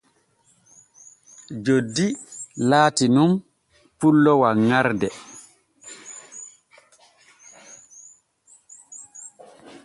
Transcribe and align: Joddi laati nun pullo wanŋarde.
Joddi 1.63 2.07
laati 2.69 3.05
nun 3.15 3.31
pullo 3.99 4.33
wanŋarde. 4.41 5.09